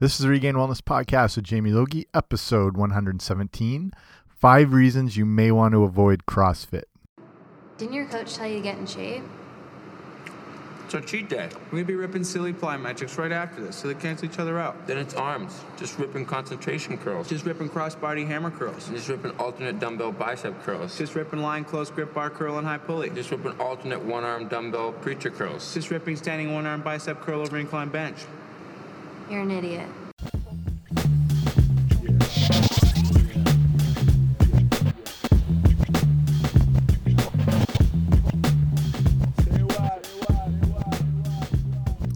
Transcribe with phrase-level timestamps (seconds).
[0.00, 3.92] This is the Regain Wellness Podcast with Jamie Logie, episode 117
[4.26, 6.84] Five Reasons You May Want to Avoid CrossFit.
[7.76, 9.22] Didn't your coach tell you to get in shape?
[10.86, 11.50] It's our cheat day.
[11.66, 14.86] We're gonna be ripping silly plyometrics right after this, so they cancel each other out.
[14.86, 15.60] Then it's arms.
[15.76, 17.28] Just ripping concentration curls.
[17.28, 18.88] Just ripping crossbody hammer curls.
[18.88, 20.96] Just ripping alternate dumbbell bicep curls.
[20.96, 23.10] Just ripping line close grip bar curl and high pulley.
[23.10, 25.74] Just ripping alternate one arm dumbbell preacher curls.
[25.74, 28.16] Just ripping standing one arm bicep curl over incline bench.
[29.30, 29.86] You're an idiot.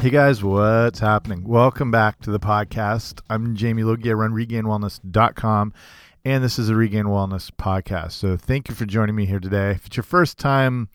[0.00, 1.44] Hey guys, what's happening?
[1.44, 3.20] Welcome back to the podcast.
[3.30, 4.10] I'm Jamie Logie.
[4.10, 5.72] I run regainwellness.com,
[6.24, 8.12] and this is a Regain Wellness podcast.
[8.12, 9.70] So thank you for joining me here today.
[9.70, 10.88] If it's your first time,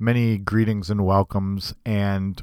[0.00, 1.72] many greetings and welcomes.
[1.84, 2.42] And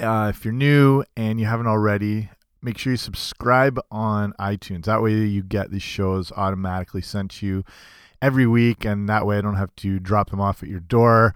[0.00, 2.30] uh, if you're new and you haven't already,
[2.62, 4.84] make sure you subscribe on iTunes.
[4.84, 7.64] That way you get these shows automatically sent to you
[8.22, 11.34] every week, and that way I don't have to drop them off at your door.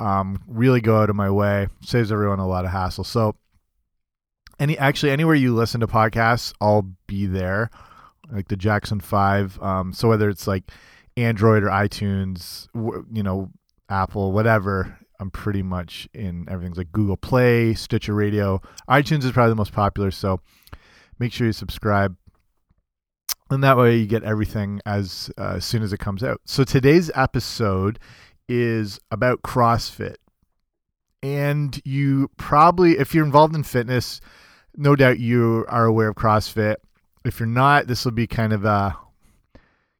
[0.00, 1.68] Um, really go out of my way.
[1.82, 3.04] Saves everyone a lot of hassle.
[3.04, 3.34] So
[4.58, 7.70] any actually anywhere you listen to podcasts i'll be there
[8.30, 10.64] like the jackson 5 um, so whether it's like
[11.16, 13.50] android or itunes you know
[13.88, 19.50] apple whatever i'm pretty much in everything's like google play stitcher radio itunes is probably
[19.50, 20.40] the most popular so
[21.18, 22.16] make sure you subscribe
[23.50, 26.64] and that way you get everything as uh, as soon as it comes out so
[26.64, 27.98] today's episode
[28.48, 30.16] is about CrossFit.
[31.22, 34.20] And you probably, if you're involved in fitness,
[34.76, 36.76] no doubt you are aware of CrossFit.
[37.24, 38.96] If you're not, this will be kind of a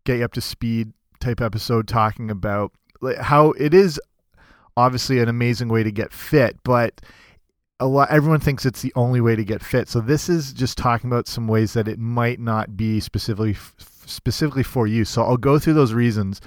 [0.04, 2.72] get you up to speed type episode talking about
[3.20, 4.00] how it is
[4.78, 7.00] obviously an amazing way to get fit, but
[7.80, 9.88] a lot everyone thinks it's the only way to get fit.
[9.88, 13.56] So this is just talking about some ways that it might not be specifically
[14.06, 15.04] specifically for you.
[15.04, 16.40] So I'll go through those reasons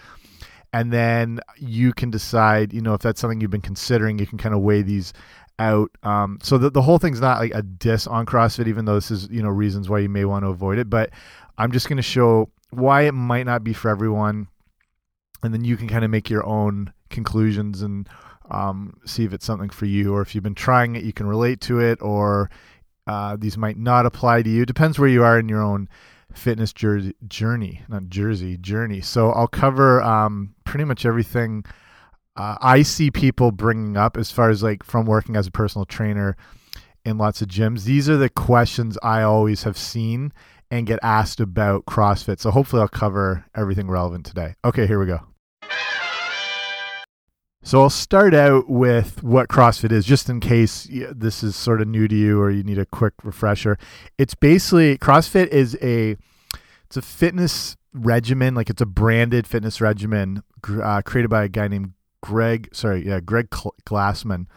[0.74, 4.38] and then you can decide you know if that's something you've been considering you can
[4.38, 5.14] kind of weigh these
[5.60, 8.96] out um, so the, the whole thing's not like a diss on crossfit even though
[8.96, 11.10] this is you know reasons why you may want to avoid it but
[11.58, 14.48] i'm just going to show why it might not be for everyone
[15.44, 18.08] and then you can kind of make your own conclusions and
[18.52, 21.26] um, see if it's something for you or if you've been trying it you can
[21.26, 22.50] relate to it or
[23.08, 25.90] uh, these might not apply to you depends where you are in your own
[26.34, 29.02] fitness journey, not jersey, journey.
[29.02, 31.66] So I'll cover um, pretty much everything
[32.38, 35.86] uh, I see people bringing up as far as like from working as a personal
[35.86, 36.38] trainer
[37.04, 37.84] in lots of gyms.
[37.84, 40.32] These are the questions I always have seen
[40.70, 42.40] and get asked about CrossFit.
[42.40, 44.56] So hopefully I'll cover everything relevant today.
[44.64, 45.31] Okay, here we go.
[47.64, 51.88] So I'll start out with what CrossFit is, just in case this is sort of
[51.88, 53.78] new to you or you need a quick refresher.
[54.18, 56.18] It's basically CrossFit is a
[56.86, 61.68] it's a fitness regimen, like it's a branded fitness regimen uh, created by a guy
[61.68, 62.70] named Greg.
[62.74, 64.48] Sorry, yeah, Greg Glassman.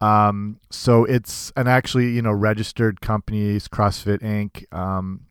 [0.00, 4.72] Um, so it's an actually you know registered company, CrossFit Inc.
[4.76, 5.26] Um,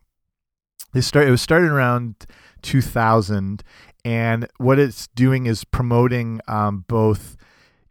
[0.94, 1.28] they start.
[1.28, 2.26] It was started around
[2.62, 3.62] 2000
[4.06, 7.38] and what it's doing is promoting um, both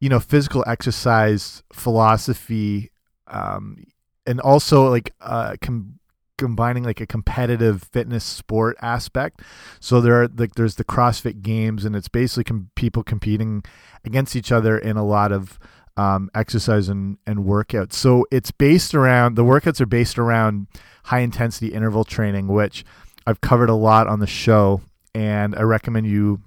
[0.00, 2.90] you know physical exercise philosophy
[3.28, 3.84] um,
[4.26, 5.98] and also like uh, com
[6.38, 9.42] combining like a competitive fitness sport aspect.
[9.78, 13.62] So there are like there's the crossfit games and it's basically com people competing
[14.04, 15.58] against each other in a lot of
[15.96, 17.92] um, exercise and, and workouts.
[17.92, 20.66] So it's based around the workouts are based around
[21.04, 22.84] high intensity interval training which
[23.26, 24.80] i've covered a lot on the show
[25.14, 26.40] and I recommend you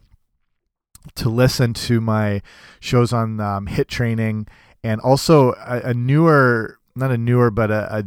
[1.16, 2.42] to listen to my
[2.80, 4.48] shows on um, HIIT training
[4.84, 8.03] and also a, a, newer, not a newer, but a, a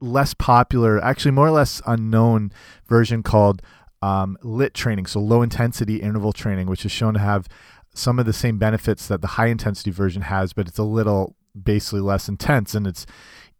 [0.00, 2.52] less popular, actually more or less unknown
[2.86, 3.62] version called
[4.02, 7.48] um, LIT training, so low intensity interval training, which is shown to have
[7.94, 11.36] some of the same benefits that the high intensity version has, but it's a little
[11.60, 13.06] basically less intense and it's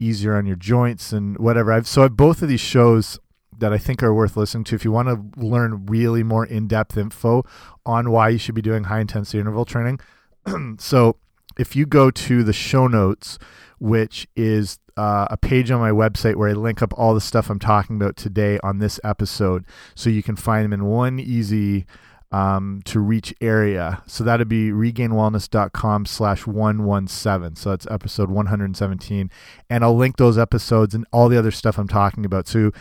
[0.01, 1.73] easier on your joints and whatever.
[1.73, 3.19] I've so I've, both of these shows
[3.59, 6.97] that I think are worth listening to if you want to learn really more in-depth
[6.97, 7.45] info
[7.87, 10.01] on why you should be doing high intensity interval training.
[10.79, 11.17] so
[11.59, 13.39] if you go to the show notes,
[13.79, 17.51] which is uh, a page on my website where I link up all the stuff
[17.51, 19.65] I'm talking about today on this episode,
[19.95, 21.87] so you can find them in one easy
[22.35, 24.03] um, to reach area.
[24.07, 27.55] So that'd be regainwellness.com slash 117.
[27.55, 29.31] So that's episode 117.
[29.71, 32.49] And I'll link those episodes and all the other stuff I'm talking about.
[32.49, 32.73] So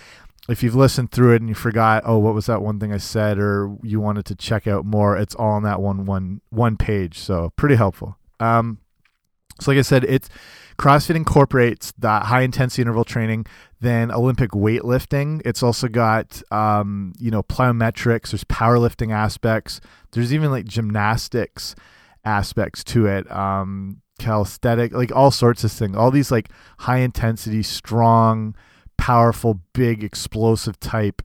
[0.49, 2.97] if you've listened through it and you forgot, oh, what was that one thing I
[2.97, 6.77] said, or you wanted to check out more, it's all on that one one one
[6.77, 7.19] page.
[7.19, 8.17] So pretty helpful.
[8.39, 8.79] Um,
[9.61, 10.29] So, like I said, it's
[10.77, 13.45] CrossFit incorporates that high intensity interval training,
[13.79, 15.41] then Olympic weightlifting.
[15.45, 19.79] It's also got, um, you know, plyometrics, there's powerlifting aspects,
[20.11, 21.75] there's even like gymnastics
[22.25, 25.95] aspects to it, um, calisthenic, like all sorts of things.
[25.95, 26.49] All these like
[26.79, 28.55] high intensity, strong,
[28.97, 31.21] powerful, big, explosive type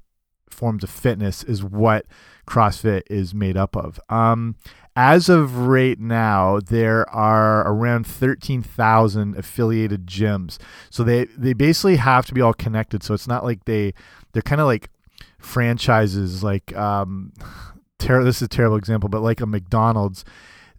[0.50, 2.06] forms of fitness is what
[2.47, 4.00] CrossFit is made up of.
[4.09, 4.56] Um,
[4.97, 10.59] as of right now, there are around 13,000 affiliated gyms.
[10.91, 13.05] So they, they basically have to be all connected.
[13.05, 13.94] So it's not like they,
[14.32, 14.91] they're kind of like
[15.38, 17.32] franchises, like, um,
[17.99, 20.25] ter- this is a terrible example, but like a McDonald's,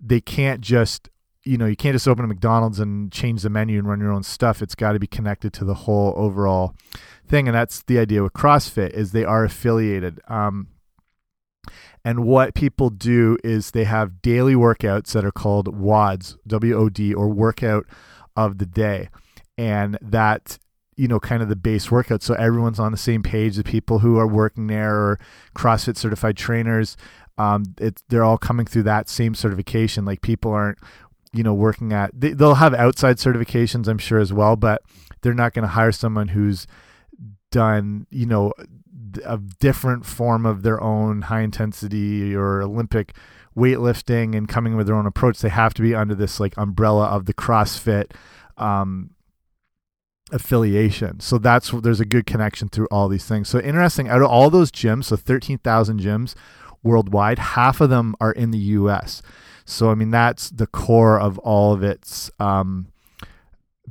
[0.02, 1.10] they can't just,
[1.50, 4.12] you know, you can't just open a McDonald's and change the menu and run your
[4.12, 4.62] own stuff.
[4.62, 6.76] It's got to be connected to the whole overall
[7.28, 7.48] thing.
[7.48, 10.20] And that's the idea with CrossFit is they are affiliated.
[10.28, 10.68] Um,
[12.06, 16.88] and what people do is they have daily workouts that are called WODs, W O
[16.88, 17.88] D, or workout
[18.36, 19.10] of the day.
[19.58, 20.60] And that,
[20.98, 22.22] you know, kind of the base workout.
[22.22, 23.56] So everyone's on the same page.
[23.56, 25.20] The people who are working there or
[25.56, 26.96] CrossFit certified trainers,
[27.40, 30.06] um, it's, they're all coming through that same certification.
[30.06, 30.78] Like people aren't,
[31.34, 34.82] you know, working at, they, they'll have outside certifications, I'm sure, as well, but
[35.22, 36.66] they're not going to hire someone who's
[37.52, 38.54] done, you know,
[39.26, 43.14] a different form of their own high intensity or Olympic
[43.58, 45.40] weightlifting and coming with their own approach.
[45.40, 48.12] They have to be under this like umbrella of the CrossFit
[48.58, 49.12] um,
[50.32, 51.20] affiliation.
[51.20, 53.50] So that's there's a good connection through all these things.
[53.50, 54.08] So interesting.
[54.08, 56.36] Out of all those gyms, so thirteen thousand gyms
[56.84, 59.22] worldwide, half of them are in the U.S.
[59.70, 62.88] So I mean that's the core of all of its um,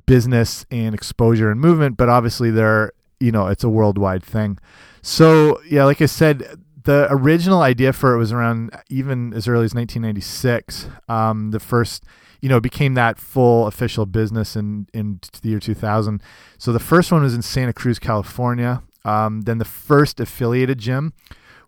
[0.07, 1.97] business and exposure and movement.
[1.97, 4.59] But obviously, there you know it's a worldwide thing.
[5.03, 9.67] So yeah, like I said, the original idea for it was around even as early
[9.67, 10.89] as 1996.
[11.09, 12.05] Um, the first,
[12.41, 16.23] you know, became that full official business in in the year 2000.
[16.59, 18.83] So the first one was in Santa Cruz, California.
[19.05, 21.13] Um, then the first affiliated gym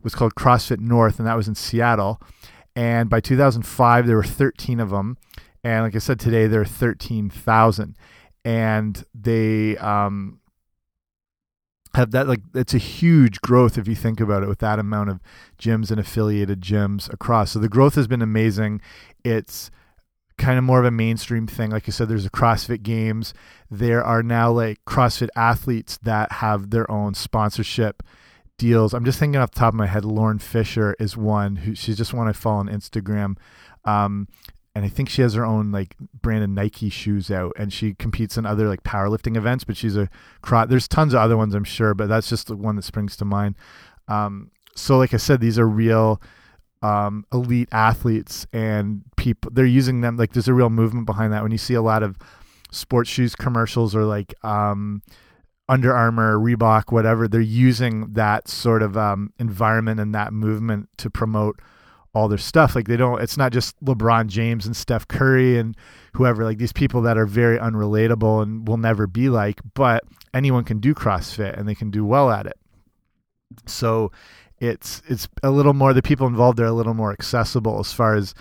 [0.02, 2.20] was called CrossFit North, and that was in Seattle.
[2.76, 5.18] And by 2005, there were 13 of them.
[5.62, 7.96] And like I said, today there are 13,000.
[8.44, 10.40] And they, um,
[11.94, 15.10] have that like it's a huge growth if you think about it with that amount
[15.10, 15.20] of
[15.58, 17.50] gyms and affiliated gyms across.
[17.52, 18.80] So the growth has been amazing.
[19.24, 19.70] It's
[20.38, 21.70] kind of more of a mainstream thing.
[21.70, 23.34] Like i said there's a crossfit games.
[23.70, 28.02] There are now like crossfit athletes that have their own sponsorship
[28.60, 31.74] deals i'm just thinking off the top of my head lauren fisher is one who
[31.74, 33.36] she's just one i follow on instagram
[33.86, 34.28] um,
[34.74, 37.94] and I think she has her own like brand of Nike shoes out, and she
[37.94, 39.64] competes in other like powerlifting events.
[39.64, 40.08] But she's a
[40.68, 43.24] there's tons of other ones I'm sure, but that's just the one that springs to
[43.24, 43.56] mind.
[44.08, 46.22] Um, so like I said, these are real
[46.82, 51.42] um, elite athletes, and people they're using them like there's a real movement behind that.
[51.42, 52.16] When you see a lot of
[52.70, 55.02] sports shoes commercials or like um,
[55.70, 61.08] Under Armour, Reebok, whatever, they're using that sort of um, environment and that movement to
[61.08, 61.60] promote
[62.12, 62.74] all their stuff.
[62.74, 63.22] Like they don't.
[63.22, 65.76] It's not just LeBron James and Steph Curry and
[66.14, 66.42] whoever.
[66.42, 69.60] Like these people that are very unrelatable and will never be like.
[69.74, 70.02] But
[70.34, 72.58] anyone can do CrossFit and they can do well at it.
[73.66, 74.10] So
[74.58, 75.94] it's it's a little more.
[75.94, 78.34] The people involved are a little more accessible as far as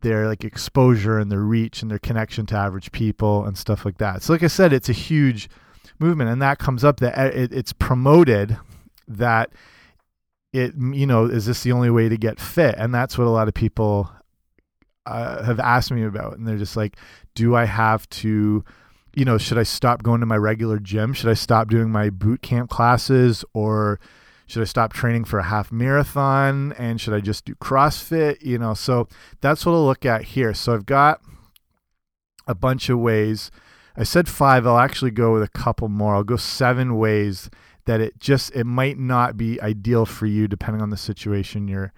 [0.00, 3.98] their like exposure and their reach and their connection to average people and stuff like
[3.98, 4.22] that.
[4.22, 5.50] So like I said, it's a huge
[6.02, 8.58] movement, and that comes up that uh, it, it's promoted
[9.08, 9.52] that
[10.52, 12.74] it you know is this the only way to get fit?
[12.76, 14.10] And that's what a lot of people
[15.06, 16.96] uh, have asked me about and they're just like
[17.34, 18.64] do i have to
[19.16, 21.12] you know should i stop going to my regular gym?
[21.12, 23.44] Should i stop doing my boot camp classes?
[23.54, 23.98] Or
[24.46, 26.72] should i stop training for a half marathon?
[26.74, 28.42] And should i just do crossfit?
[28.42, 29.08] You know so
[29.40, 30.54] that's what i'll look at here.
[30.54, 31.20] So i've got
[32.46, 33.50] a bunch of ways
[33.96, 37.50] i said five i'll actually go with a couple more i'll go seven ways
[37.84, 41.92] that it just it might not be ideal for you depending on the situation you're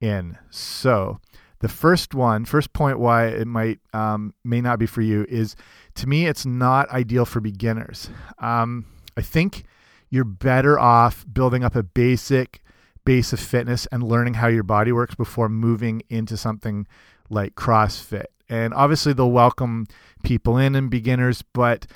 [0.00, 0.38] in.
[0.50, 1.20] So
[1.60, 5.56] the first one, first point why it might um, may not be for you is
[5.96, 8.10] to me it's not ideal for beginners.
[8.38, 9.64] Um, I think
[10.10, 12.62] you're better off building up a basic
[13.04, 16.86] base of fitness and learning how your body works before moving into something
[17.28, 18.26] like CrossFit.
[18.50, 19.86] And obviously they'll welcome
[20.22, 21.86] people in and beginners, but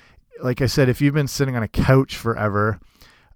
[0.42, 2.80] like I said, if you've been sitting on a couch forever,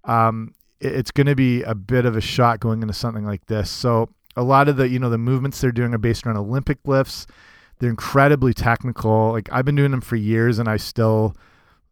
[0.05, 3.45] um, it, it's going to be a bit of a shot going into something like
[3.47, 3.69] this.
[3.69, 6.79] So a lot of the you know the movements they're doing are based around Olympic
[6.85, 7.27] lifts.
[7.79, 9.31] They're incredibly technical.
[9.31, 11.35] Like I've been doing them for years, and I still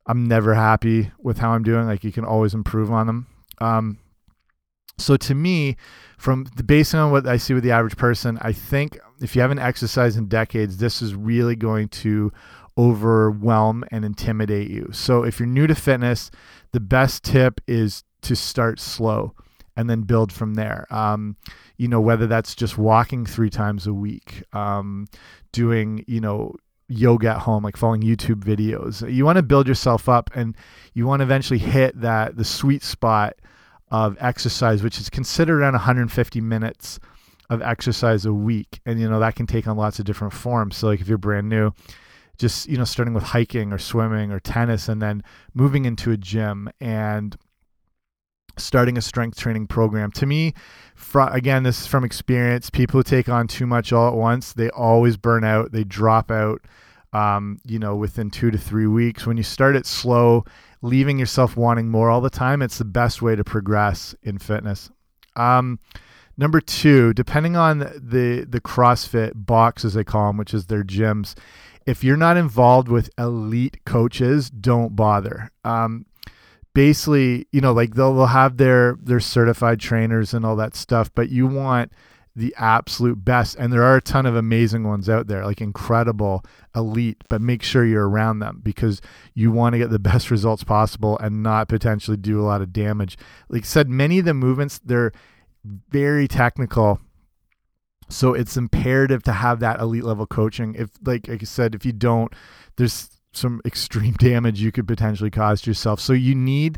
[0.05, 1.87] I'm never happy with how I'm doing.
[1.87, 3.27] Like you can always improve on them.
[3.59, 3.97] Um,
[4.97, 5.77] so to me,
[6.17, 9.41] from the, based on what I see with the average person, I think if you
[9.41, 12.31] haven't exercised in decades, this is really going to
[12.77, 14.89] overwhelm and intimidate you.
[14.91, 16.31] So if you're new to fitness,
[16.71, 19.33] the best tip is to start slow
[19.75, 20.87] and then build from there.
[20.89, 21.37] Um,
[21.77, 25.07] you know, whether that's just walking three times a week, um,
[25.51, 26.55] doing, you know,
[26.89, 29.11] yoga at home, like following YouTube videos.
[29.11, 30.55] You want to build yourself up and
[30.93, 33.35] you want to eventually hit that the sweet spot
[33.89, 36.99] of exercise, which is considered around 150 minutes
[37.49, 38.79] of exercise a week.
[38.85, 40.77] And, you know, that can take on lots of different forms.
[40.77, 41.71] So, like, if you're brand new,
[42.37, 46.17] just, you know, starting with hiking or swimming or tennis and then moving into a
[46.17, 47.37] gym and
[48.57, 50.11] starting a strength training program.
[50.11, 50.53] To me,
[51.15, 52.69] again, this is from experience.
[52.69, 56.31] People who take on too much all at once, they always burn out, they drop
[56.31, 56.61] out.
[57.13, 59.25] Um, you know, within two to three weeks.
[59.25, 60.43] When you start it slow
[60.81, 64.89] leaving yourself wanting more all the time, it's the best way to progress in fitness.
[65.35, 65.79] Um,
[66.37, 70.83] number two, depending on the the CrossFit box as they call them, which is their
[70.83, 71.35] gyms,
[71.85, 75.51] if you're not involved with elite coaches, don't bother.
[75.63, 76.05] Um,
[76.73, 81.09] basically, you know, like they'll, they'll have their their certified trainers and all that stuff,
[81.15, 81.91] but you want
[82.37, 83.55] the absolute best.
[83.57, 87.63] And there are a ton of amazing ones out there, like incredible, elite, but make
[87.63, 89.01] sure you're around them because
[89.33, 92.71] you want to get the best results possible and not potentially do a lot of
[92.71, 93.17] damage.
[93.49, 95.13] Like I said, many of the movements, they're
[95.65, 97.01] very technical.
[98.07, 100.75] So it's imperative to have that elite level coaching.
[100.75, 102.31] If, like, like I said, if you don't,
[102.75, 105.99] there's some extreme damage you could potentially cause to yourself.
[105.99, 106.77] So you need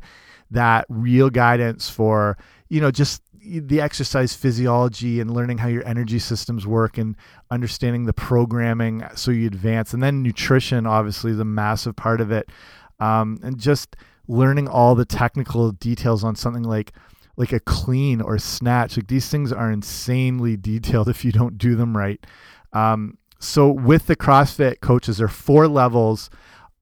[0.51, 2.37] that real guidance for,
[2.69, 7.15] you know, just the exercise physiology and learning how your energy systems work and
[7.49, 9.93] understanding the programming so you advance.
[9.93, 12.49] And then nutrition obviously is a massive part of it.
[12.99, 13.95] Um, and just
[14.27, 16.93] learning all the technical details on something like
[17.35, 21.75] like a clean or snatch like these things are insanely detailed if you don't do
[21.75, 22.25] them right.
[22.73, 26.29] Um, so with the crossfit coaches there are four levels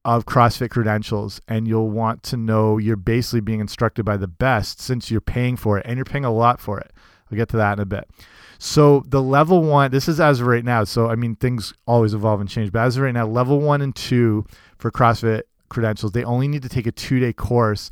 [0.08, 4.80] of CrossFit credentials, and you'll want to know you're basically being instructed by the best
[4.80, 6.94] since you're paying for it, and you're paying a lot for it.
[7.30, 8.10] We'll get to that in a bit.
[8.58, 10.86] So the level one, this is as of right now.
[10.86, 13.82] So I mean, things always evolve and change, but as of right now, level one
[13.82, 14.46] and two
[14.78, 17.92] for CrossFit credentials, they only need to take a two day course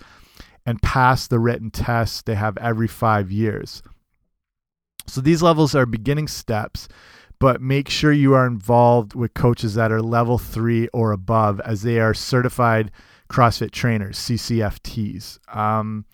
[0.66, 3.84] and pass the written test they have every five years.
[5.06, 6.88] So these levels are beginning steps
[7.40, 11.82] but make sure you are involved with coaches that are level three or above, as
[11.82, 12.92] they are certified
[13.30, 15.40] CrossFit trainers, CCFTs.
[15.56, 16.06] Um,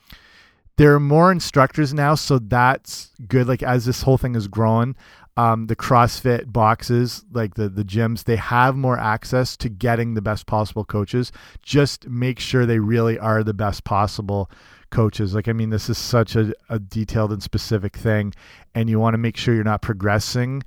[0.77, 3.47] there are more instructors now, so that's good.
[3.47, 4.95] Like as this whole thing is growing,
[5.37, 10.21] um, the CrossFit boxes, like the the gyms, they have more access to getting the
[10.21, 11.31] best possible coaches.
[11.61, 14.49] Just make sure they really are the best possible
[14.89, 15.35] coaches.
[15.35, 18.33] Like I mean, this is such a, a detailed and specific thing,
[18.73, 20.63] and you want to make sure you're not progressing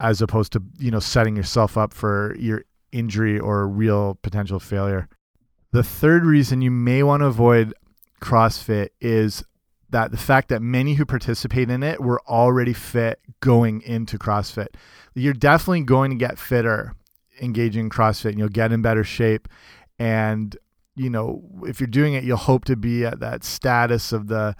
[0.00, 5.08] as opposed to you know setting yourself up for your injury or real potential failure.
[5.72, 7.74] The third reason you may want to avoid
[8.20, 9.44] CrossFit is
[9.90, 14.68] that the fact that many who participate in it were already fit going into CrossFit.
[15.14, 16.94] You're definitely going to get fitter
[17.40, 19.48] engaging CrossFit and you'll get in better shape.
[19.98, 20.56] And,
[20.96, 24.56] you know, if you're doing it, you'll hope to be at that status of the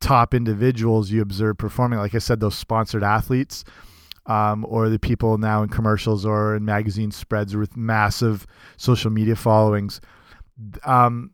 [0.00, 1.98] top individuals you observe performing.
[1.98, 3.64] Like I said, those sponsored athletes
[4.26, 8.46] um, or the people now in commercials or in magazine spreads with massive
[8.76, 10.00] social media followings.
[10.84, 11.32] Um,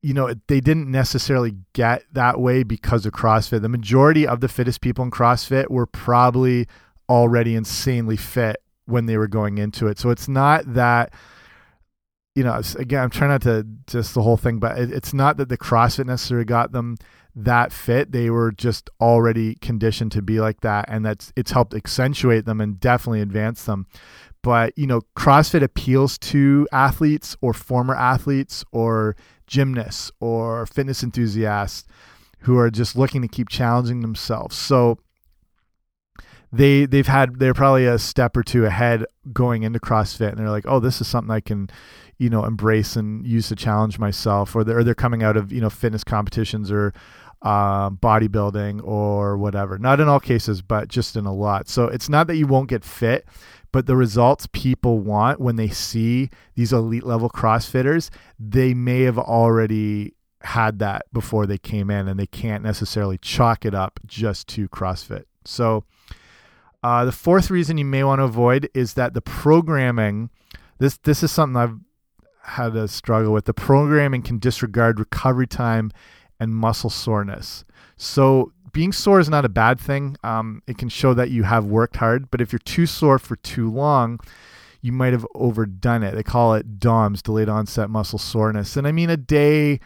[0.00, 3.62] you know, they didn't necessarily get that way because of CrossFit.
[3.62, 6.66] The majority of the fittest people in CrossFit were probably
[7.08, 9.98] already insanely fit when they were going into it.
[9.98, 11.12] So it's not that,
[12.34, 15.48] you know, again, I'm trying not to just the whole thing, but it's not that
[15.48, 16.96] the CrossFit necessarily got them
[17.44, 18.10] that fit.
[18.10, 22.60] They were just already conditioned to be like that, and that's it's helped accentuate them
[22.60, 23.86] and definitely advance them.
[24.42, 29.16] But you know, CrossFit appeals to athletes or former athletes or
[29.46, 31.86] gymnasts or fitness enthusiasts
[32.40, 34.56] who are just looking to keep challenging themselves.
[34.56, 34.98] So
[36.52, 40.50] they they've had they're probably a step or two ahead going into CrossFit, and they're
[40.50, 41.70] like, oh, this is something I can
[42.18, 45.52] you know embrace and use to challenge myself or they're, or they're coming out of
[45.52, 46.92] you know fitness competitions or
[47.42, 49.78] uh, bodybuilding or whatever.
[49.78, 51.68] Not in all cases, but just in a lot.
[51.68, 53.26] So it's not that you won't get fit,
[53.72, 59.18] but the results people want when they see these elite level CrossFitters, they may have
[59.18, 64.46] already had that before they came in and they can't necessarily chalk it up just
[64.48, 65.24] to CrossFit.
[65.44, 65.84] So
[66.82, 70.30] uh, the fourth reason you may want to avoid is that the programming.
[70.78, 71.76] This this is something I've
[72.42, 73.46] had a struggle with.
[73.46, 75.90] The programming can disregard recovery time
[76.40, 77.64] and muscle soreness.
[77.96, 80.16] So being sore is not a bad thing.
[80.22, 83.36] Um, it can show that you have worked hard, but if you're too sore for
[83.36, 84.20] too long,
[84.80, 86.14] you might have overdone it.
[86.14, 88.76] They call it DOMS, delayed onset muscle soreness.
[88.76, 89.80] And I mean, a day,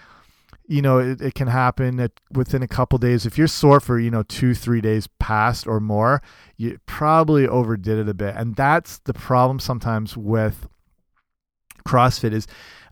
[0.66, 3.24] you know, it, it can happen at, within a couple days.
[3.24, 6.22] If you're sore for, you know, two, three days past or more,
[6.56, 8.34] you probably overdid it a bit.
[8.36, 10.68] And that's the problem sometimes with
[11.86, 12.46] CrossFit is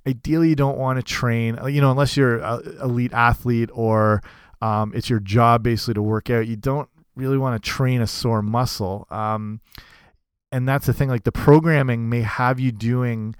[0.06, 4.22] ideally you don't want to train, you know, unless you're an elite athlete or
[4.62, 6.46] um, it's your job basically to work out.
[6.46, 9.06] You don't really want to train a sore muscle.
[9.10, 9.60] Um,
[10.52, 11.08] and that's the thing.
[11.08, 13.36] Like the programming may have you doing,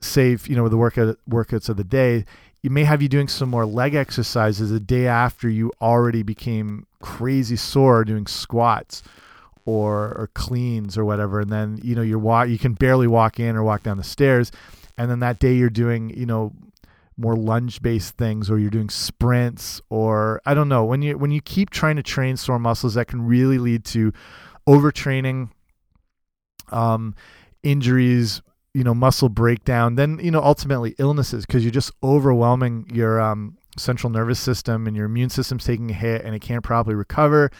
[0.00, 2.24] say, you know, the workout workouts of the day.
[2.62, 6.86] You may have you doing some more leg exercises the day after you already became
[7.00, 9.02] crazy sore doing squats
[9.64, 11.40] or or cleans or whatever.
[11.40, 14.50] And then you know you're you can barely walk in or walk down the stairs.
[14.98, 16.52] And then that day you're doing you know
[17.16, 21.30] more lunge based things or you're doing sprints or I don't know when you when
[21.30, 24.12] you keep trying to train sore muscles that can really lead to
[24.68, 25.50] overtraining
[26.70, 27.14] um
[27.62, 28.40] injuries
[28.74, 33.58] you know muscle breakdown then you know ultimately illnesses because you're just overwhelming your um
[33.78, 37.50] central nervous system and your immune system's taking a hit and it can't properly recover.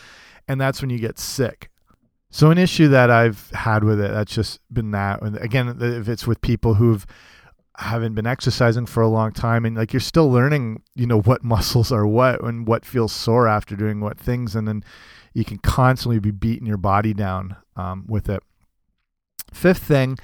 [0.46, 1.70] And that's when you get sick
[2.30, 6.08] so an issue that I've had with it that's just been that and again if
[6.08, 7.06] it's with people who've
[7.76, 11.44] haven't been exercising for a long time and like you're still learning you know what
[11.54, 14.82] muscles are what and what feels sore after doing what things and then
[15.34, 18.42] you can constantly be beating your body down um, with it.
[19.52, 20.18] Fifth thing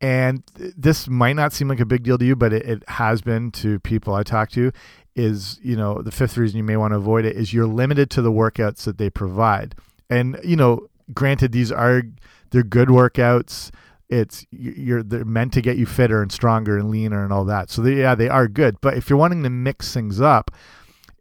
[0.00, 3.22] and this might not seem like a big deal to you but it, it has
[3.22, 4.72] been to people i talk to
[5.16, 8.10] is you know the fifth reason you may want to avoid it is you're limited
[8.10, 9.74] to the workouts that they provide.
[10.10, 12.02] And you know granted these are
[12.50, 13.70] they're good workouts
[14.08, 17.70] it's you're they're meant to get you fitter and stronger and leaner and all that.
[17.70, 18.80] So they, yeah, they are good.
[18.80, 20.50] But if you're wanting to mix things up,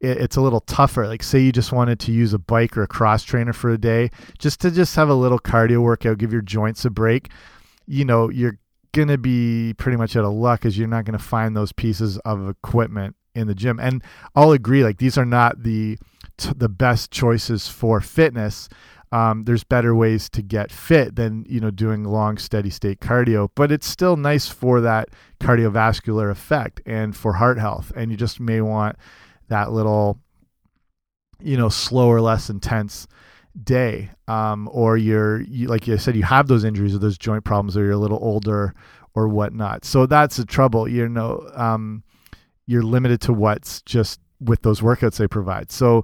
[0.01, 1.07] it, it's a little tougher.
[1.07, 3.77] Like say you just wanted to use a bike or a cross trainer for a
[3.77, 7.29] day, just to just have a little cardio workout, give your joints a break.
[7.87, 8.59] You know, you're
[8.91, 12.49] gonna be pretty much out of luck because you're not gonna find those pieces of
[12.49, 13.79] equipment in the gym.
[13.79, 14.03] And
[14.35, 15.97] I'll agree, like these are not the
[16.55, 18.67] the best choices for fitness
[19.13, 23.47] um, there's better ways to get fit than you know doing long steady state cardio
[23.53, 27.91] but it's still nice for that cardiovascular effect and for heart health.
[27.95, 28.97] And you just may want
[29.49, 30.19] that little
[31.39, 33.07] you know slower less intense
[33.63, 37.43] day um, or you're you, like you said you have those injuries or those joint
[37.43, 38.73] problems or you're a little older
[39.13, 39.85] or whatnot.
[39.85, 42.03] So that's the trouble you know um,
[42.65, 45.71] you're limited to what's just with those workouts they provide.
[45.71, 46.03] So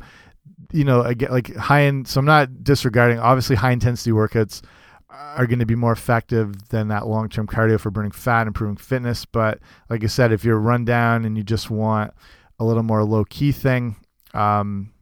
[0.71, 2.07] you know, again, like high end.
[2.07, 3.19] So I'm not disregarding.
[3.19, 4.61] Obviously, high intensity workouts
[5.09, 8.77] are going to be more effective than that long term cardio for burning fat, improving
[8.77, 9.25] fitness.
[9.25, 12.13] But like I said, if you're run down and you just want
[12.59, 13.95] a little more low key thing,
[14.33, 14.93] um,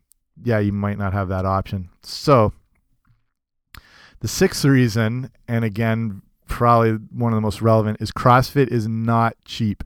[0.44, 1.90] yeah, you might not have that option.
[2.04, 2.54] So
[4.20, 9.36] the sixth reason, and again, probably one of the most relevant, is CrossFit is not
[9.46, 9.84] cheap.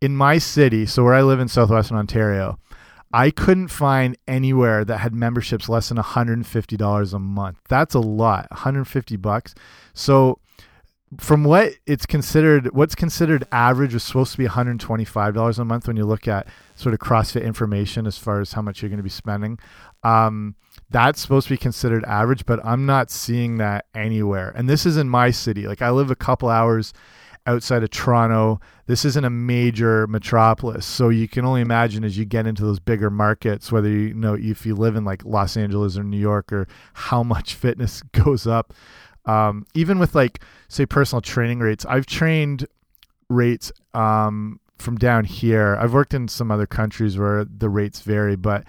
[0.00, 2.58] In my city, so where I live in southwestern Ontario,
[3.16, 7.58] I couldn't find anywhere that had memberships less than $150 a month.
[7.66, 9.54] That's a lot, 150 bucks.
[9.94, 10.38] So
[11.18, 15.96] from what it's considered what's considered average was supposed to be $125 a month when
[15.96, 19.02] you look at sort of CrossFit information as far as how much you're going to
[19.02, 19.58] be spending.
[20.02, 20.54] Um,
[20.90, 24.52] that's supposed to be considered average, but I'm not seeing that anywhere.
[24.54, 25.66] And this is in my city.
[25.66, 26.92] Like I live a couple hours
[27.46, 28.60] outside of Toronto.
[28.86, 32.78] This isn't a major metropolis, so you can only imagine as you get into those
[32.78, 36.52] bigger markets, whether you know if you live in like Los Angeles or New York,
[36.52, 38.74] or how much fitness goes up.
[39.24, 42.66] Um, even with like say personal training rates, I've trained
[43.28, 45.76] rates um, from down here.
[45.80, 48.64] I've worked in some other countries where the rates vary, but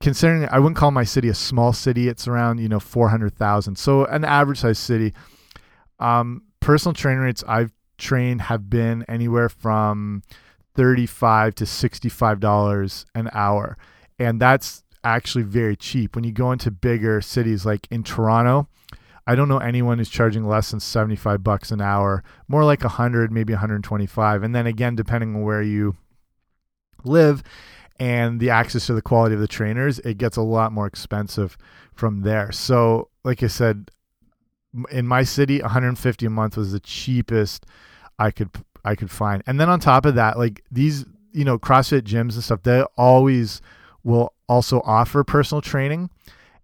[0.00, 3.34] considering I wouldn't call my city a small city, it's around you know four hundred
[3.34, 5.12] thousand, so an average size city.
[5.98, 10.22] Um, personal training rates I've trained have been anywhere from
[10.74, 13.76] 35 to 65 dollars an hour.
[14.18, 16.14] And that's actually very cheap.
[16.14, 18.68] When you go into bigger cities like in Toronto
[19.26, 22.24] I don't know anyone who's charging less than 75 bucks an hour.
[22.48, 25.96] More like 100 maybe 125 and then again depending on where you
[27.04, 27.42] live
[27.98, 31.56] and the access to the quality of the trainers it gets a lot more expensive
[31.94, 32.50] from there.
[32.50, 33.90] So like I said
[34.90, 37.66] in my city 150 a month was the cheapest
[38.18, 38.50] I could
[38.84, 39.42] I could find.
[39.46, 42.82] And then on top of that, like these, you know, CrossFit gyms and stuff, they
[42.96, 43.60] always
[44.02, 46.10] will also offer personal training.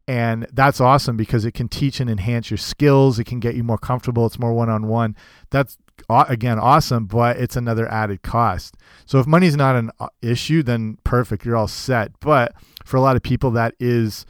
[0.08, 3.18] And that's awesome because it can teach and enhance your skills.
[3.18, 4.24] It can get you more comfortable.
[4.26, 5.16] It's more one on one.
[5.50, 5.76] That's
[6.08, 8.76] again awesome, but it's another added cost.
[9.06, 11.44] So if money's not an uh, issue, then perfect.
[11.44, 12.12] You're all set.
[12.20, 14.26] But for a lot of people, that is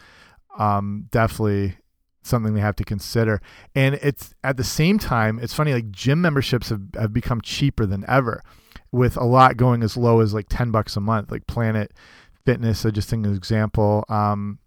[0.59, 1.77] um, definitely
[2.27, 3.41] something they have to consider.
[3.75, 7.87] And it's at the same time, it's funny, like gym memberships have, have become cheaper
[7.87, 8.43] than ever
[8.93, 11.93] with a lot going as low as like 10 bucks a month, like Planet
[12.45, 12.87] Fitness.
[12.87, 14.05] I just think an example.
[14.09, 14.59] Um,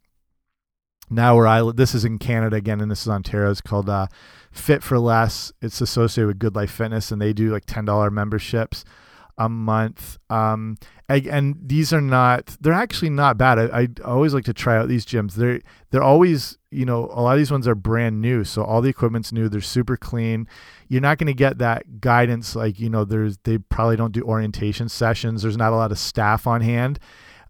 [1.09, 3.49] now where I this is in Canada again, and this is Ontario.
[3.49, 4.07] It's called uh,
[4.51, 5.51] Fit for Less.
[5.61, 8.85] It's associated with Good Life Fitness, and they do like ten dollar memberships
[9.37, 10.17] a month.
[10.29, 10.77] Um,
[11.09, 13.57] and these are not they're actually not bad.
[13.57, 15.33] I, I always like to try out these gyms.
[15.33, 18.81] They're they're always you know a lot of these ones are brand new, so all
[18.81, 19.49] the equipment's new.
[19.49, 20.47] They're super clean.
[20.87, 24.21] You're not going to get that guidance like you know there's they probably don't do
[24.21, 25.41] orientation sessions.
[25.41, 26.99] There's not a lot of staff on hand.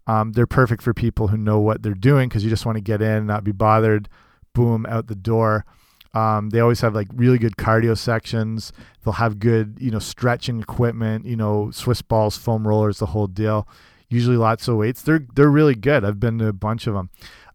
[0.06, 2.82] Um, they're perfect for people who know what they're doing because you just want to
[2.82, 4.08] get in, not be bothered,
[4.54, 5.66] boom, out the door.
[6.12, 8.72] Um, they always have like really good cardio sections.
[9.04, 13.28] They'll have good, you know, stretching equipment, you know, Swiss balls, foam rollers, the whole
[13.28, 13.68] deal.
[14.08, 15.02] Usually lots of weights.
[15.02, 16.04] They're they're really good.
[16.04, 17.10] I've been to a bunch of them.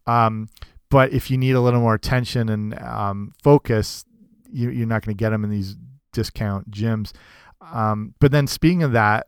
[0.07, 0.49] Um,
[0.89, 4.05] but if you need a little more attention and um, focus,
[4.51, 5.75] you, are not going to get them in these
[6.13, 7.11] discount gyms.
[7.59, 9.27] Um, but then speaking of that,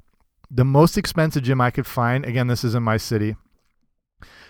[0.49, 3.35] the most expensive gym I could find, again, this is in my city.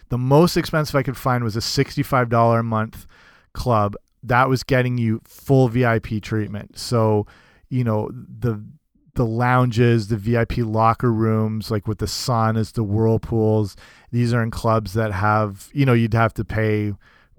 [0.09, 3.07] The most expensive I could find was a $65 a month
[3.53, 3.95] club.
[4.27, 6.77] That was getting you full VIP treatment.
[6.77, 7.25] So,
[7.69, 8.63] you know, the
[9.15, 13.75] the lounges, the VIP locker rooms, like with the saunas, the whirlpools.
[14.11, 16.93] These are in clubs that have, you know, you'd have to pay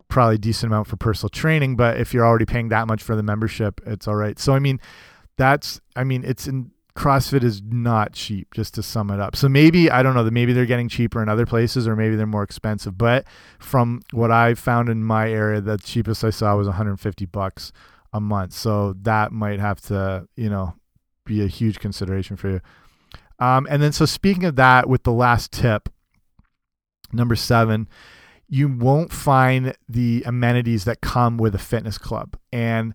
[0.08, 3.14] probably a decent amount for personal training, but if you're already paying that much for
[3.14, 4.38] the membership, it's all right.
[4.38, 4.80] So I mean,
[5.36, 9.36] that's I mean, it's in CrossFit is not cheap, just to sum it up.
[9.36, 12.16] So maybe I don't know that maybe they're getting cheaper in other places, or maybe
[12.16, 12.98] they're more expensive.
[12.98, 13.24] But
[13.60, 17.70] from what I found in my area, the cheapest I saw was 150 bucks
[18.12, 18.52] a month.
[18.52, 20.74] So that might have to, you know,
[21.24, 22.60] be a huge consideration for you.
[23.38, 25.88] Um, and then, so speaking of that, with the last tip,
[27.12, 27.88] number seven,
[28.48, 32.36] you won't find the amenities that come with a fitness club.
[32.52, 32.92] And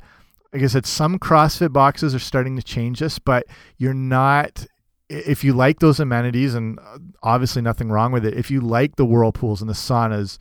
[0.53, 3.45] like I said, some CrossFit boxes are starting to change this, but
[3.77, 4.67] you're not.
[5.09, 8.95] If you like those amenities, and uh, obviously nothing wrong with it, if you like
[8.95, 10.37] the whirlpools and the saunas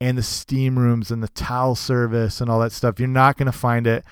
[0.00, 3.46] and the steam rooms and the towel service and all that stuff, you're not going
[3.46, 4.04] to find it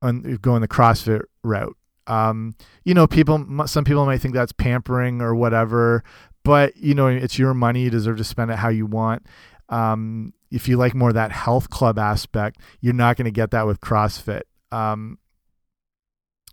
[0.00, 1.76] on going the CrossFit route.
[2.06, 6.02] Um, you know, people, some people might think that's pampering or whatever,
[6.44, 7.82] but you know, it's your money.
[7.82, 9.26] You deserve to spend it how you want.
[9.68, 13.66] Um, if you like more that health club aspect, you're not going to get that
[13.66, 15.18] with CrossFit um,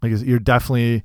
[0.02, 1.04] because you're definitely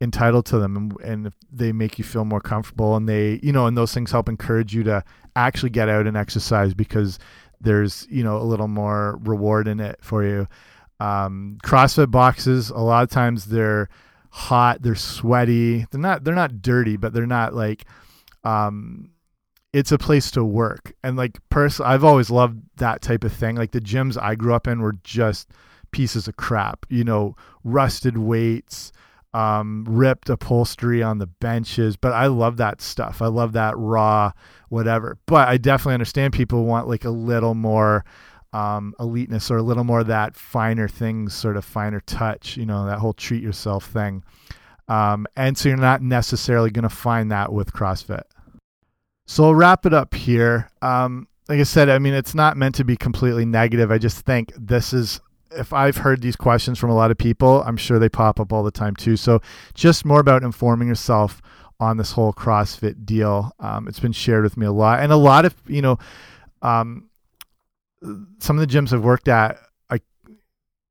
[0.00, 3.52] entitled to them and, and if they make you feel more comfortable and they you
[3.52, 5.02] know and those things help encourage you to
[5.36, 7.18] actually get out and exercise because
[7.60, 10.46] there's you know a little more reward in it for you.
[11.00, 13.88] Um, crossfit boxes a lot of times they're
[14.30, 17.84] hot they're sweaty they're not they're not dirty but they're not like
[18.44, 19.10] um,
[19.72, 20.92] it's a place to work.
[21.02, 23.56] And like personally i've always loved that type of thing.
[23.56, 25.50] Like the gyms i grew up in were just
[25.94, 28.90] pieces of crap, you know, rusted weights,
[29.32, 31.96] um, ripped upholstery on the benches.
[31.96, 33.22] But I love that stuff.
[33.22, 34.32] I love that raw,
[34.70, 35.18] whatever.
[35.26, 38.04] But I definitely understand people want like a little more
[38.52, 42.86] um, eliteness or a little more that finer things, sort of finer touch, you know,
[42.86, 44.24] that whole treat yourself thing.
[44.88, 48.24] Um, and so you're not necessarily going to find that with CrossFit.
[49.26, 50.70] So I'll wrap it up here.
[50.82, 53.90] Um, like I said, I mean, it's not meant to be completely negative.
[53.90, 55.20] I just think this is
[55.56, 58.52] if I've heard these questions from a lot of people, I'm sure they pop up
[58.52, 59.16] all the time too.
[59.16, 59.40] So
[59.74, 61.40] just more about informing yourself
[61.80, 63.52] on this whole CrossFit deal.
[63.60, 65.98] Um, it's been shared with me a lot, and a lot of you know,
[66.62, 67.08] um,
[68.38, 69.58] some of the gyms I've worked at.
[69.90, 70.00] I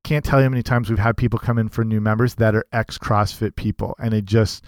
[0.02, 2.54] can't tell you how many times we've had people come in for new members that
[2.54, 4.64] are ex CrossFit people, and it just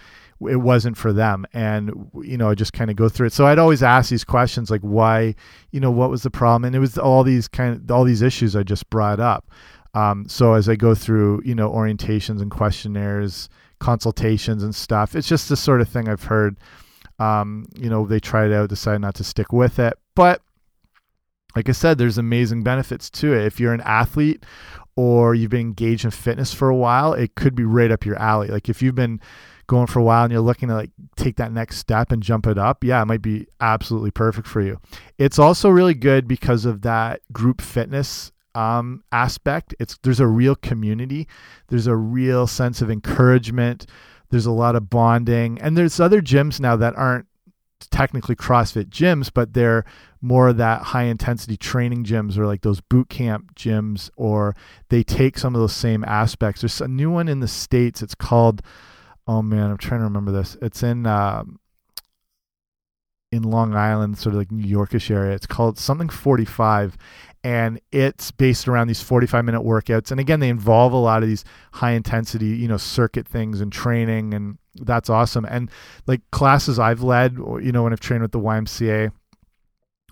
[0.48, 3.46] it wasn't for them and you know I just kind of go through it so
[3.46, 5.34] i'd always ask these questions like why
[5.70, 8.20] you know what was the problem and it was all these kind of all these
[8.20, 9.50] issues i just brought up
[9.96, 13.48] um, so as I go through, you know, orientations and questionnaires,
[13.80, 16.58] consultations and stuff, it's just the sort of thing I've heard.
[17.18, 19.94] Um, you know, they try it out, decide not to stick with it.
[20.14, 20.42] But
[21.56, 23.46] like I said, there's amazing benefits to it.
[23.46, 24.44] If you're an athlete
[24.96, 28.18] or you've been engaged in fitness for a while, it could be right up your
[28.18, 28.48] alley.
[28.48, 29.18] Like if you've been
[29.66, 32.46] going for a while and you're looking to like take that next step and jump
[32.46, 34.78] it up, yeah, it might be absolutely perfect for you.
[35.16, 39.74] It's also really good because of that group fitness um, aspect.
[39.78, 41.28] It's there's a real community.
[41.68, 43.86] There's a real sense of encouragement.
[44.30, 47.26] There's a lot of bonding, and there's other gyms now that aren't
[47.90, 49.84] technically CrossFit gyms, but they're
[50.20, 54.56] more that high intensity training gyms or like those boot camp gyms, or
[54.88, 56.62] they take some of those same aspects.
[56.62, 58.02] There's a new one in the States.
[58.02, 58.62] It's called,
[59.28, 60.56] oh man, I'm trying to remember this.
[60.62, 61.60] It's in, um,
[63.30, 65.34] in Long Island, sort of like New Yorkish area.
[65.34, 66.96] It's called something 45
[67.46, 70.10] and it's based around these 45 minute workouts.
[70.10, 73.72] And again they involve a lot of these high intensity you know circuit things and
[73.72, 75.44] training and that's awesome.
[75.44, 75.70] And
[76.08, 79.12] like classes i've led you know when i've trained with the ymca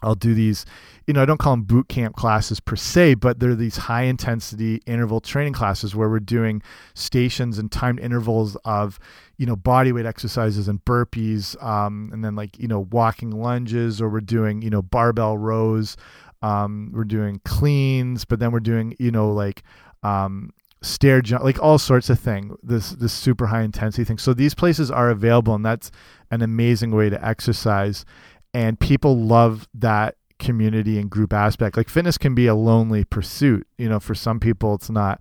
[0.05, 0.67] I'll do these,
[1.07, 4.03] you know, I don't call them boot camp classes per se, but they're these high
[4.03, 6.63] intensity interval training classes where we're doing
[6.95, 8.99] stations and timed intervals of,
[9.39, 14.01] you know, body weight exercises and burpees, um, and then like, you know, walking lunges,
[14.01, 15.97] or we're doing, you know, barbell rows,
[16.45, 19.63] um, we're doing cleans, but then we're doing, you know, like,
[20.03, 20.51] um,
[20.83, 22.55] stair jump, like all sorts of thing.
[22.63, 24.19] This this super high intensity thing.
[24.19, 25.91] So these places are available, and that's
[26.31, 28.05] an amazing way to exercise
[28.55, 31.77] and people love that community and group aspect.
[31.77, 33.67] Like fitness can be a lonely pursuit.
[33.77, 35.21] You know, for some people it's not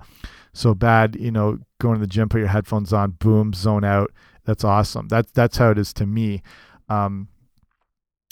[0.53, 1.17] so bad.
[1.19, 4.13] You know, going to the gym, put your headphones on, boom, zone out.
[4.45, 5.07] That's awesome.
[5.07, 6.43] That's that's how it is to me.
[6.87, 7.27] Um,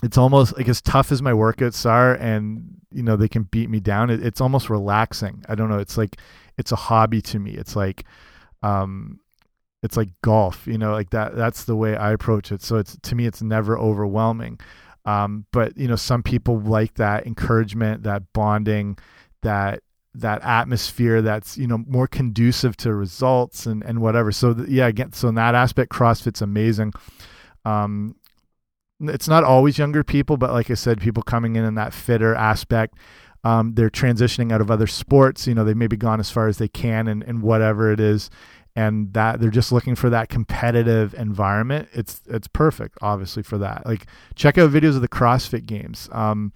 [0.01, 3.69] it's almost like as tough as my workouts are, and you know they can beat
[3.69, 4.09] me down.
[4.09, 5.43] It, it's almost relaxing.
[5.47, 5.79] I don't know.
[5.79, 6.17] It's like
[6.57, 7.51] it's a hobby to me.
[7.51, 8.05] It's like
[8.63, 9.19] um,
[9.83, 10.65] it's like golf.
[10.67, 11.35] You know, like that.
[11.35, 12.61] That's the way I approach it.
[12.61, 14.59] So it's to me, it's never overwhelming.
[15.05, 18.97] Um, but you know, some people like that encouragement, that bonding,
[19.41, 19.83] that
[20.13, 24.31] that atmosphere that's you know more conducive to results and and whatever.
[24.31, 26.93] So yeah, again, so in that aspect, CrossFit's amazing.
[27.65, 28.15] Um,
[29.09, 32.35] it's not always younger people, but like I said, people coming in in that fitter
[32.35, 32.95] aspect.
[33.43, 35.47] Um, they're transitioning out of other sports.
[35.47, 38.29] You know, they've maybe gone as far as they can and, and whatever it is,
[38.75, 43.85] and that they're just looking for that competitive environment it's it's perfect obviously for that
[43.85, 46.53] like check out videos of the crossfit games um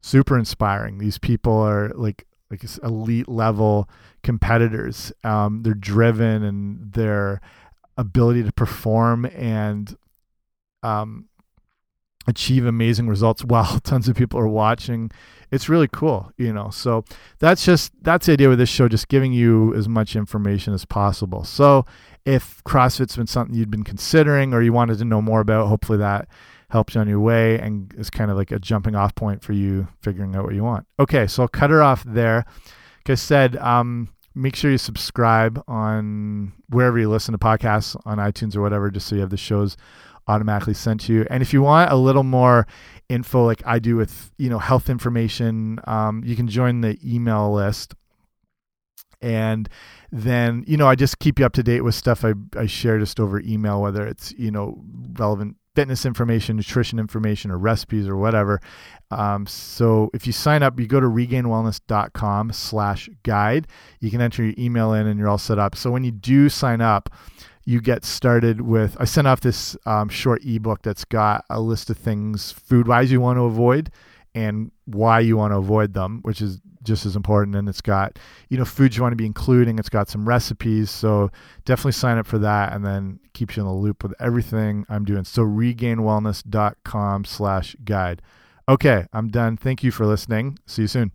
[0.00, 3.88] super inspiring these people are like like elite level
[4.22, 7.40] competitors um they're driven and their
[7.96, 9.96] ability to perform and
[10.82, 11.27] um
[12.28, 15.10] achieve amazing results while tons of people are watching
[15.50, 16.70] it's really cool, you know.
[16.70, 17.04] So
[17.38, 20.84] that's just that's the idea with this show, just giving you as much information as
[20.84, 21.44] possible.
[21.44, 21.86] So
[22.24, 25.98] if CrossFit's been something you'd been considering or you wanted to know more about, hopefully
[25.98, 26.28] that
[26.70, 29.54] helps you on your way and is kind of like a jumping off point for
[29.54, 30.86] you figuring out what you want.
[31.00, 32.44] Okay, so I'll cut her off there.
[33.06, 38.18] Like I said, um, make sure you subscribe on wherever you listen to podcasts on
[38.18, 39.78] iTunes or whatever, just so you have the shows
[40.28, 41.26] automatically sent to you.
[41.30, 42.66] And if you want a little more
[43.08, 47.52] info like I do with you know health information, um, you can join the email
[47.52, 47.94] list.
[49.20, 49.68] And
[50.12, 52.98] then you know I just keep you up to date with stuff I I share
[52.98, 54.82] just over email, whether it's you know
[55.18, 58.60] relevant fitness information, nutrition information, or recipes or whatever.
[59.12, 63.68] Um, so if you sign up, you go to regainedwellness.com slash guide.
[64.00, 65.76] You can enter your email in and you're all set up.
[65.76, 67.10] So when you do sign up,
[67.68, 71.90] you get started with i sent off this um, short ebook that's got a list
[71.90, 73.90] of things food wise you want to avoid
[74.34, 77.54] and why you want to avoid them which is just as important.
[77.54, 79.78] And it's got you know foods you want to be including.
[79.78, 80.90] It's got some recipes.
[80.90, 81.30] So
[81.64, 85.04] definitely sign up for that and then keeps you in the loop with everything i'm
[85.04, 85.24] doing.
[85.24, 88.22] So regainedwellness.com slash guide.
[88.68, 89.56] Okay i'm done.
[89.56, 90.58] Thank you for listening.
[90.66, 91.12] See you soon